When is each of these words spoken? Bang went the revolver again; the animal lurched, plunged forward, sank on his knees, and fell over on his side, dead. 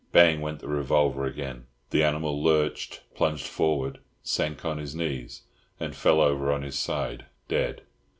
Bang 0.11 0.41
went 0.41 0.61
the 0.61 0.67
revolver 0.67 1.25
again; 1.25 1.67
the 1.91 2.03
animal 2.03 2.41
lurched, 2.43 3.01
plunged 3.13 3.45
forward, 3.45 3.99
sank 4.23 4.65
on 4.65 4.79
his 4.79 4.95
knees, 4.95 5.43
and 5.79 5.95
fell 5.95 6.19
over 6.19 6.51
on 6.51 6.63
his 6.63 6.75
side, 6.79 7.25
dead. 7.47 7.83